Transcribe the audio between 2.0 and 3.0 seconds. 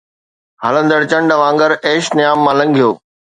نيام مان لنگھيو